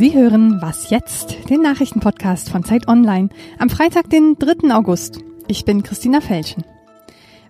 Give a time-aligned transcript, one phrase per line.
[0.00, 1.50] Sie hören Was jetzt?
[1.50, 3.28] Den Nachrichtenpodcast von Zeit Online
[3.58, 4.74] am Freitag, den 3.
[4.74, 5.18] August.
[5.46, 6.64] Ich bin Christina Felschen.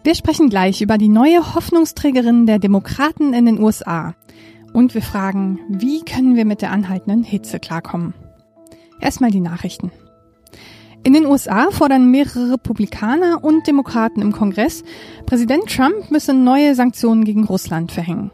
[0.02, 4.16] Wir sprechen gleich über die neue Hoffnungsträgerin der Demokraten in den USA.
[4.72, 8.14] Und wir fragen, wie können wir mit der anhaltenden Hitze klarkommen?
[9.00, 9.92] Erstmal die Nachrichten.
[11.04, 14.82] In den USA fordern mehrere Republikaner und Demokraten im Kongress,
[15.24, 18.32] Präsident Trump müsse neue Sanktionen gegen Russland verhängen.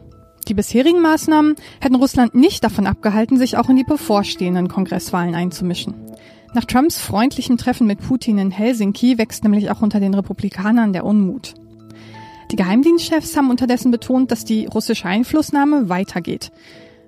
[0.48, 5.94] Die bisherigen Maßnahmen hätten Russland nicht davon abgehalten, sich auch in die bevorstehenden Kongresswahlen einzumischen.
[6.54, 11.04] Nach Trumps freundlichem Treffen mit Putin in Helsinki wächst nämlich auch unter den Republikanern der
[11.04, 11.54] Unmut.
[12.52, 16.52] Die Geheimdienstchefs haben unterdessen betont, dass die russische Einflussnahme weitergeht,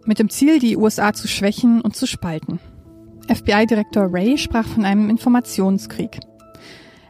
[0.04, 2.58] mit dem Ziel, die USA zu schwächen und zu spalten.
[3.28, 6.18] FBI-Direktor Ray sprach von einem Informationskrieg.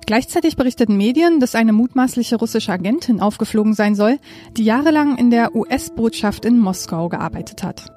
[0.09, 4.19] Gleichzeitig berichteten Medien, dass eine mutmaßliche russische Agentin aufgeflogen sein soll,
[4.57, 7.93] die jahrelang in der US-Botschaft in Moskau gearbeitet hat.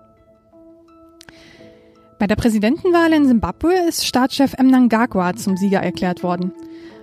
[2.19, 6.51] Bei der Präsidentenwahl in Simbabwe ist Staatschef Mnangagwa zum Sieger erklärt worden.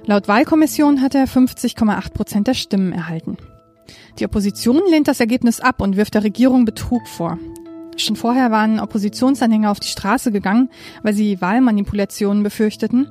[0.05, 3.39] Laut Wahlkommission hat er 50,8 Prozent der Stimmen erhalten.
[4.19, 7.39] Die Opposition lehnt das Ergebnis ab und wirft der Regierung Betrug vor.
[7.99, 10.71] Schon vorher waren Oppositionsanhänger auf die Straße gegangen,
[11.03, 13.09] weil sie Wahlmanipulationen befürchteten.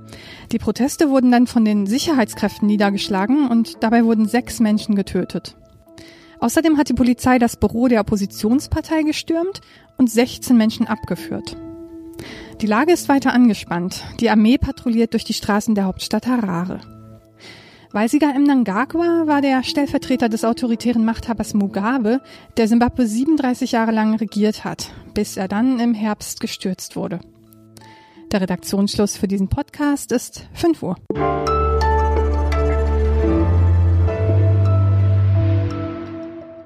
[0.51, 5.57] Die Proteste wurden dann von den Sicherheitskräften niedergeschlagen und dabei wurden sechs Menschen getötet.
[6.39, 9.61] Außerdem hat die Polizei das Büro der Oppositionspartei gestürmt
[9.97, 11.57] und 16 Menschen abgeführt.
[12.61, 14.03] Die Lage ist weiter angespannt.
[14.19, 16.96] Die Armee patrouilliert durch die Straßen der Hauptstadt Harare.
[17.91, 22.19] Wahlsieger Mnangagwa war der Stellvertreter des autoritären Machthabers Mugabe,
[22.57, 27.19] der Simbabwe 37 Jahre lang regiert hat, bis er dann im Herbst gestürzt wurde.
[28.31, 30.97] Der Redaktionsschluss für diesen Podcast ist 5 Uhr.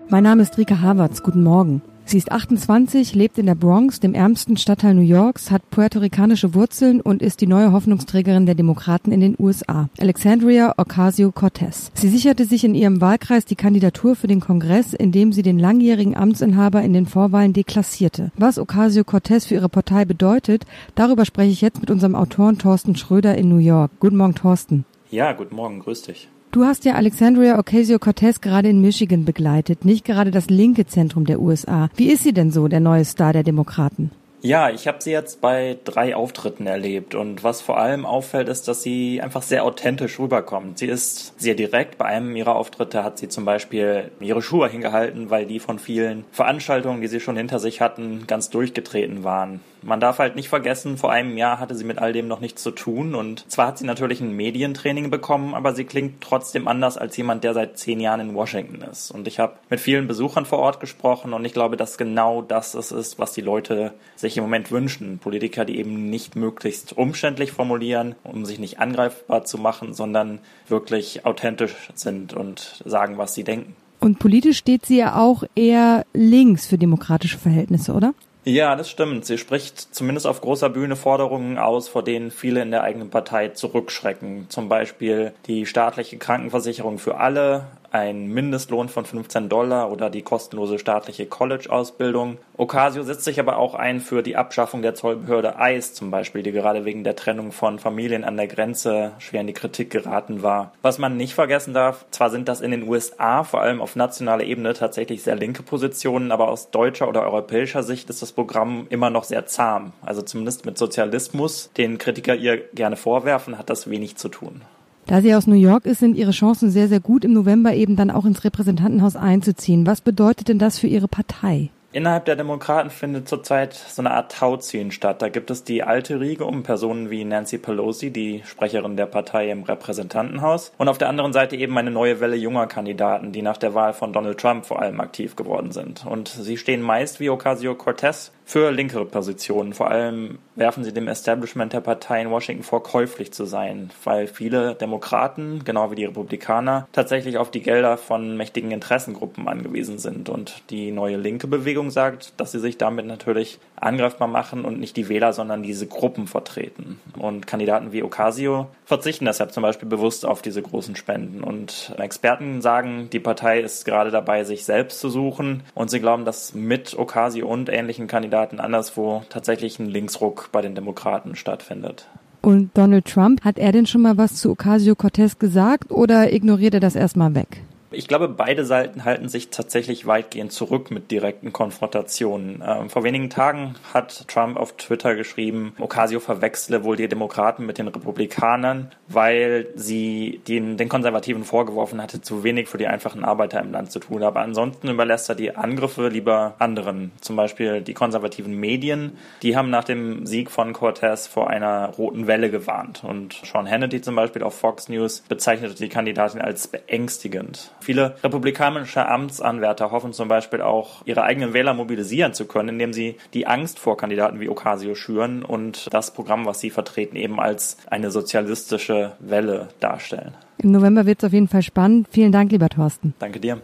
[0.09, 1.21] Mein Name ist Rika Havertz.
[1.21, 1.83] Guten Morgen.
[2.05, 6.99] Sie ist 28, lebt in der Bronx, dem ärmsten Stadtteil New Yorks, hat puerto-ricanische Wurzeln
[6.99, 11.91] und ist die neue Hoffnungsträgerin der Demokraten in den USA, Alexandria Ocasio-Cortez.
[11.93, 16.17] Sie sicherte sich in ihrem Wahlkreis die Kandidatur für den Kongress, indem sie den langjährigen
[16.17, 18.31] Amtsinhaber in den Vorwahlen deklassierte.
[18.35, 23.37] Was Ocasio-Cortez für ihre Partei bedeutet, darüber spreche ich jetzt mit unserem Autoren Thorsten Schröder
[23.37, 23.91] in New York.
[23.99, 24.85] Guten Morgen, Thorsten.
[25.09, 26.27] Ja, guten Morgen, grüß dich.
[26.51, 31.39] Du hast ja Alexandria Ocasio-Cortez gerade in Michigan begleitet, nicht gerade das linke Zentrum der
[31.39, 31.89] USA.
[31.95, 34.11] Wie ist sie denn so, der neue Star der Demokraten?
[34.41, 38.67] Ja, ich habe sie jetzt bei drei Auftritten erlebt und was vor allem auffällt, ist,
[38.67, 40.79] dass sie einfach sehr authentisch rüberkommt.
[40.79, 41.97] Sie ist sehr direkt.
[41.97, 46.25] Bei einem ihrer Auftritte hat sie zum Beispiel ihre Schuhe hingehalten, weil die von vielen
[46.33, 50.97] Veranstaltungen, die sie schon hinter sich hatten, ganz durchgetreten waren man darf halt nicht vergessen,
[50.97, 53.77] vor einem Jahr hatte sie mit all dem noch nichts zu tun und zwar hat
[53.77, 57.99] sie natürlich ein Medientraining bekommen, aber sie klingt trotzdem anders als jemand, der seit zehn
[57.99, 59.11] Jahren in Washington ist.
[59.11, 62.73] Und ich habe mit vielen Besuchern vor Ort gesprochen und ich glaube, dass genau das
[62.73, 65.19] es ist, was die Leute sich im Moment wünschen.
[65.19, 71.25] Politiker, die eben nicht möglichst umständlich formulieren, um sich nicht angreifbar zu machen, sondern wirklich
[71.25, 73.75] authentisch sind und sagen, was sie denken.
[73.99, 78.13] Und politisch steht sie ja auch eher links für demokratische Verhältnisse, oder?
[78.43, 79.25] Ja, das stimmt.
[79.25, 83.49] Sie spricht zumindest auf großer Bühne Forderungen aus, vor denen viele in der eigenen Partei
[83.49, 84.47] zurückschrecken.
[84.49, 90.79] Zum Beispiel die staatliche Krankenversicherung für alle, ein Mindestlohn von 15 Dollar oder die kostenlose
[90.79, 92.37] staatliche College-Ausbildung.
[92.57, 96.51] Ocasio setzt sich aber auch ein für die Abschaffung der Zollbehörde ICE zum Beispiel, die
[96.51, 100.71] gerade wegen der Trennung von Familien an der Grenze schwer in die Kritik geraten war.
[100.81, 104.43] Was man nicht vergessen darf, zwar sind das in den USA vor allem auf nationaler
[104.43, 109.09] Ebene tatsächlich sehr linke Positionen, aber aus deutscher oder europäischer Sicht ist das Programm immer
[109.09, 109.91] noch sehr zahm.
[110.01, 114.61] Also zumindest mit Sozialismus, den Kritiker ihr gerne vorwerfen, hat das wenig zu tun.
[115.07, 117.95] Da sie aus New York ist, sind ihre Chancen sehr, sehr gut, im November eben
[117.95, 119.85] dann auch ins Repräsentantenhaus einzuziehen.
[119.85, 121.69] Was bedeutet denn das für Ihre Partei?
[121.93, 125.21] Innerhalb der Demokraten findet zurzeit so eine Art Tauziehen statt.
[125.21, 129.51] Da gibt es die alte Riege um Personen wie Nancy Pelosi, die Sprecherin der Partei
[129.51, 133.57] im Repräsentantenhaus, und auf der anderen Seite eben eine neue Welle junger Kandidaten, die nach
[133.57, 136.05] der Wahl von Donald Trump vor allem aktiv geworden sind.
[136.05, 139.71] Und sie stehen meist wie Ocasio-Cortez für linkere Positionen.
[139.71, 144.27] Vor allem werfen sie dem Establishment der Partei in Washington vor, käuflich zu sein, weil
[144.27, 150.27] viele Demokraten, genau wie die Republikaner, tatsächlich auf die Gelder von mächtigen Interessengruppen angewiesen sind.
[150.27, 154.95] Und die neue linke Bewegung sagt, dass sie sich damit natürlich angreifbar machen und nicht
[154.97, 156.99] die Wähler, sondern diese Gruppen vertreten.
[157.17, 161.43] Und Kandidaten wie Ocasio verzichten deshalb zum Beispiel bewusst auf diese großen Spenden.
[161.43, 165.63] Und Experten sagen, die Partei ist gerade dabei, sich selbst zu suchen.
[165.73, 170.75] Und sie glauben, dass mit Ocasio und ähnlichen Kandidaten anderswo tatsächlich ein Linksruck bei den
[170.75, 172.07] Demokraten stattfindet.
[172.41, 176.79] Und Donald Trump, hat er denn schon mal was zu Ocasio-Cortez gesagt oder ignoriert er
[176.79, 177.61] das erstmal weg?
[177.93, 182.63] Ich glaube, beide Seiten halten sich tatsächlich weitgehend zurück mit direkten Konfrontationen.
[182.65, 187.77] Ähm, vor wenigen Tagen hat Trump auf Twitter geschrieben, Ocasio verwechsle wohl die Demokraten mit
[187.77, 193.59] den Republikanern, weil sie den, den Konservativen vorgeworfen hatte, zu wenig für die einfachen Arbeiter
[193.59, 194.23] im Land zu tun.
[194.23, 197.11] Aber ansonsten überlässt er die Angriffe lieber anderen.
[197.19, 202.27] Zum Beispiel die konservativen Medien, die haben nach dem Sieg von Cortez vor einer roten
[202.27, 203.03] Welle gewarnt.
[203.03, 207.71] Und Sean Hannity zum Beispiel auf Fox News bezeichnete die Kandidatin als beängstigend.
[207.81, 213.17] Viele republikanische Amtsanwärter hoffen zum Beispiel auch, ihre eigenen Wähler mobilisieren zu können, indem sie
[213.33, 217.77] die Angst vor Kandidaten wie Ocasio schüren und das Programm, was sie vertreten, eben als
[217.89, 220.35] eine sozialistische Welle darstellen.
[220.59, 222.07] Im November wird es auf jeden Fall spannend.
[222.11, 223.15] Vielen Dank, lieber Thorsten.
[223.17, 223.61] Danke dir.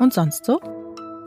[0.00, 0.60] Und sonst so?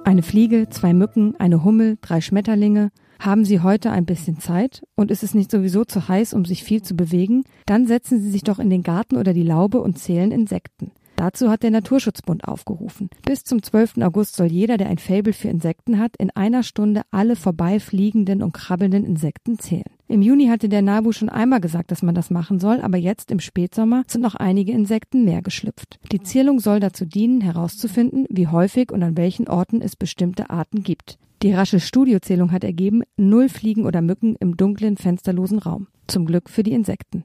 [0.04, 2.92] Eine Fliege, zwei Mücken, eine Hummel, drei Schmetterlinge.
[3.20, 6.64] Haben Sie heute ein bisschen Zeit und ist es nicht sowieso zu heiß, um sich
[6.64, 7.44] viel zu bewegen?
[7.66, 10.92] Dann setzen Sie sich doch in den Garten oder die Laube und zählen Insekten.
[11.18, 13.10] Dazu hat der Naturschutzbund aufgerufen.
[13.26, 13.98] Bis zum 12.
[14.04, 18.54] August soll jeder, der ein Faible für Insekten hat, in einer Stunde alle vorbeifliegenden und
[18.54, 19.92] krabbelnden Insekten zählen.
[20.08, 23.32] Im Juni hatte der NABU schon einmal gesagt, dass man das machen soll, aber jetzt
[23.32, 26.00] im Spätsommer sind noch einige Insekten mehr geschlüpft.
[26.14, 30.84] Die Zählung soll dazu dienen, herauszufinden, wie häufig und an welchen Orten es bestimmte Arten
[30.84, 31.20] gibt.
[31.42, 35.88] Die rasche Studiozählung hat ergeben, null Fliegen oder Mücken im dunklen, fensterlosen Raum.
[36.08, 37.24] Zum Glück für die Insekten.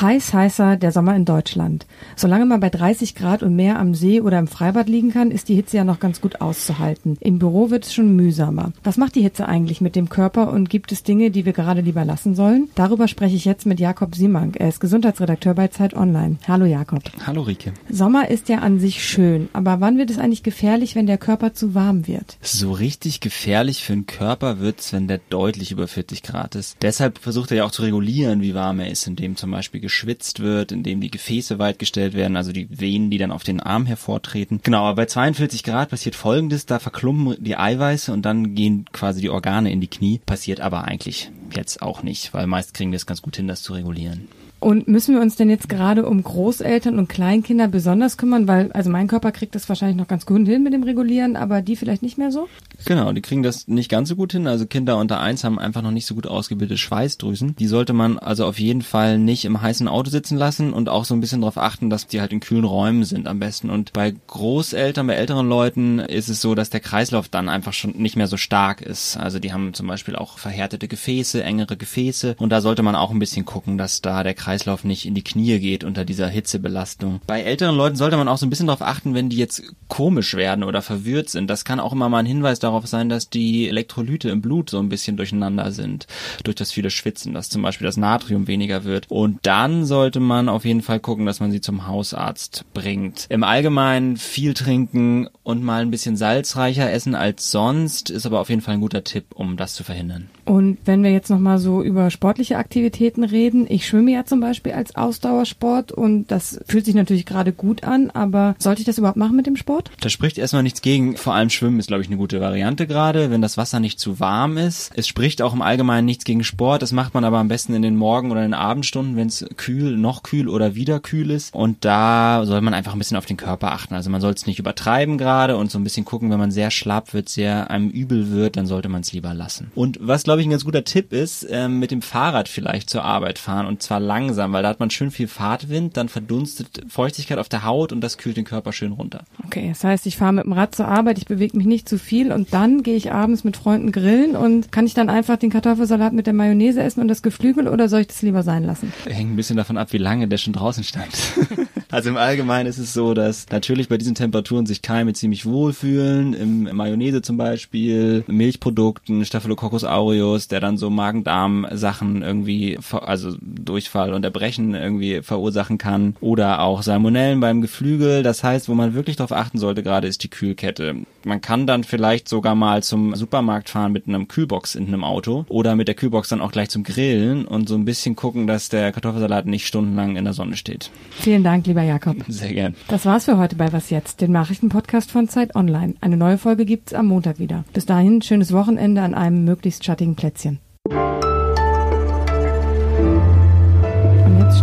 [0.00, 1.86] Heiß, heißer der Sommer in Deutschland.
[2.16, 5.48] Solange man bei 30 Grad und mehr am See oder im Freibad liegen kann, ist
[5.48, 7.16] die Hitze ja noch ganz gut auszuhalten.
[7.20, 8.72] Im Büro wird es schon mühsamer.
[8.84, 11.80] Was macht die Hitze eigentlich mit dem Körper und gibt es Dinge, die wir gerade
[11.80, 12.68] lieber lassen sollen?
[12.74, 14.56] Darüber spreche ich jetzt mit Jakob Simank.
[14.60, 16.36] Er ist Gesundheitsredakteur bei Zeit Online.
[16.46, 17.02] Hallo Jakob.
[17.26, 17.72] Hallo Rike.
[17.88, 21.54] Sommer ist ja an sich schön, aber wann wird es eigentlich gefährlich, wenn der Körper
[21.54, 22.36] zu warm wird?
[22.42, 26.76] So richtig gefährlich für den Körper wird's, wenn der deutlich über 40 Grad ist.
[26.82, 30.40] Deshalb versucht er ja auch zu regulieren, wie warm er ist, indem zum Beispiel geschwitzt
[30.40, 34.58] wird, indem die Gefäße weitgestellt werden, also die Venen, die dann auf den Arm hervortreten.
[34.64, 39.20] Genau, aber bei 42 Grad passiert folgendes, da verklumpen die Eiweiße und dann gehen quasi
[39.20, 40.20] die Organe in die Knie.
[40.26, 43.62] Passiert aber eigentlich jetzt auch nicht, weil meist kriegen wir es ganz gut hin, das
[43.62, 44.26] zu regulieren.
[44.58, 48.48] Und müssen wir uns denn jetzt gerade um Großeltern und Kleinkinder besonders kümmern?
[48.48, 51.62] Weil, also mein Körper kriegt das wahrscheinlich noch ganz gut hin mit dem Regulieren, aber
[51.62, 52.48] die vielleicht nicht mehr so?
[52.84, 54.46] Genau, die kriegen das nicht ganz so gut hin.
[54.46, 57.56] Also Kinder unter eins haben einfach noch nicht so gut ausgebildete Schweißdrüsen.
[57.56, 61.04] Die sollte man also auf jeden Fall nicht im heißen Auto sitzen lassen und auch
[61.04, 63.70] so ein bisschen darauf achten, dass die halt in kühlen Räumen sind am besten.
[63.70, 67.92] Und bei Großeltern, bei älteren Leuten ist es so, dass der Kreislauf dann einfach schon
[67.92, 69.16] nicht mehr so stark ist.
[69.16, 73.10] Also die haben zum Beispiel auch verhärtete Gefäße, engere Gefäße und da sollte man auch
[73.10, 77.20] ein bisschen gucken, dass da der Kreislauf nicht in die Knie geht unter dieser Hitzebelastung.
[77.26, 80.34] Bei älteren Leuten sollte man auch so ein bisschen darauf achten, wenn die jetzt komisch
[80.34, 81.48] werden oder verwirrt sind.
[81.48, 84.78] Das kann auch immer mal ein Hinweis darauf sein, dass die Elektrolyte im Blut so
[84.78, 86.06] ein bisschen durcheinander sind
[86.44, 89.10] durch das viele Schwitzen, dass zum Beispiel das Natrium weniger wird.
[89.10, 93.26] Und dann sollte man auf jeden Fall gucken, dass man sie zum Hausarzt bringt.
[93.28, 98.48] Im Allgemeinen viel trinken und mal ein bisschen salzreicher essen als sonst ist aber auf
[98.48, 100.28] jeden Fall ein guter Tipp, um das zu verhindern.
[100.44, 104.72] Und wenn wir jetzt nochmal so über sportliche Aktivitäten reden, ich schwimme ja zum Beispiel
[104.72, 109.16] als Ausdauersport und das fühlt sich natürlich gerade gut an, aber sollte ich das überhaupt
[109.16, 109.90] machen mit dem Sport?
[110.00, 111.16] Da spricht erstmal nichts gegen.
[111.16, 114.20] Vor allem Schwimmen ist, glaube ich, eine gute Variante gerade, wenn das Wasser nicht zu
[114.20, 114.90] warm ist.
[114.94, 116.82] Es spricht auch im Allgemeinen nichts gegen Sport.
[116.82, 119.46] Das macht man aber am besten in den Morgen- oder in den Abendstunden, wenn es
[119.56, 121.54] kühl, noch kühl oder wieder kühl ist.
[121.54, 123.94] Und da soll man einfach ein bisschen auf den Körper achten.
[123.94, 126.70] Also man soll es nicht übertreiben gerade und so ein bisschen gucken, wenn man sehr
[126.70, 129.70] schlapp wird, sehr einem übel wird, dann sollte man es lieber lassen.
[129.74, 133.04] Und was, glaube ich, ein ganz guter Tipp ist, ähm, mit dem Fahrrad vielleicht zur
[133.04, 137.38] Arbeit fahren und zwar langsam, weil da hat man schön viel Fahrtwind, dann verdunstet Feuchtigkeit
[137.38, 139.24] auf der Haut und das kühlt den Körper schön runter.
[139.44, 141.98] Okay, das heißt, ich fahre mit dem Rad zur Arbeit, ich bewege mich nicht zu
[141.98, 145.50] viel und dann gehe ich abends mit Freunden grillen und kann ich dann einfach den
[145.50, 148.92] Kartoffelsalat mit der Mayonnaise essen und das Geflügel oder soll ich das lieber sein lassen?
[149.06, 151.12] Hängt ein bisschen davon ab, wie lange der schon draußen stand.
[151.90, 156.34] also im Allgemeinen ist es so, dass natürlich bei diesen Temperaturen sich Keime ziemlich wohlfühlen,
[156.34, 164.24] im Mayonnaise zum Beispiel, Milchprodukten, Staphylococcus aureus, der dann so Magen-Darm-Sachen irgendwie, also Durchfall und
[164.24, 168.22] Erbrechen irgendwie verursachen kann oder auch Salmonellen beim Geflügel.
[168.22, 170.96] Das heißt, wo man wirklich darauf achten sollte gerade, ist die Kühlkette.
[171.24, 175.44] Man kann dann vielleicht sogar mal zum Supermarkt fahren mit einem Kühlbox in einem Auto
[175.48, 178.68] oder mit der Kühlbox dann auch gleich zum Grillen und so ein bisschen gucken, dass
[178.68, 180.90] der Kartoffelsalat nicht stundenlang in der Sonne steht.
[181.10, 182.16] Vielen Dank, lieber Jakob.
[182.28, 182.74] Sehr gern.
[182.88, 185.94] Das war's für heute bei Was Jetzt, dem Nachrichtenpodcast von Zeit Online.
[186.00, 187.64] Eine neue Folge gibt's am Montag wieder.
[187.72, 190.58] Bis dahin, schönes Wochenende an einem möglichst schattigen Plätzchen.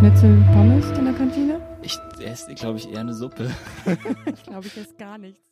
[0.04, 1.62] Schnitzel Pommes in der Kantine?
[1.82, 3.50] Ich esse, glaube ich, eher eine Suppe.
[4.26, 5.44] ich glaube, ich esse gar nichts.